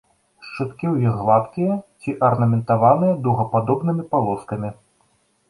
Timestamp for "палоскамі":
4.17-4.75